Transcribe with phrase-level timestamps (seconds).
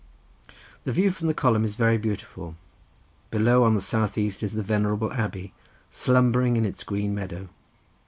[0.83, 2.55] The view from the column is very beautiful,
[3.29, 5.53] below on the south east is the venerable abbey,
[5.91, 7.49] slumbering in its green meadow.